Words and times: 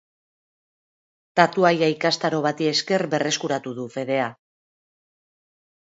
Tatuaia 1.41 1.89
ikastaro 1.95 2.41
bati 2.47 2.71
esker 2.71 3.07
berreskuratu 3.15 3.75
du 3.81 3.89
fedea. 3.97 4.29